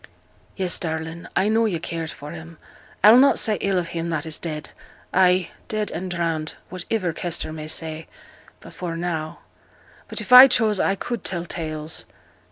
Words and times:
'Yes, 0.55 0.79
darling, 0.79 1.27
I 1.35 1.47
knew 1.47 1.67
yo' 1.67 1.77
cared 1.77 2.09
for 2.09 2.31
him. 2.31 2.57
I'll 3.03 3.19
not 3.19 3.37
say 3.37 3.59
ill 3.61 3.77
of 3.77 3.89
him 3.89 4.09
that 4.09 4.25
is 4.25 4.39
dead 4.39 4.71
ay, 5.13 5.51
dead 5.67 5.91
and 5.91 6.09
drowned 6.09 6.55
whativer 6.71 7.13
Kester 7.13 7.53
may 7.53 7.67
say 7.67 8.07
before 8.61 8.97
now; 8.97 9.41
but 10.07 10.19
if 10.19 10.33
I 10.33 10.47
chose 10.47 10.79
I 10.79 10.95
could 10.95 11.23
tell 11.23 11.45
tales.' 11.45 12.05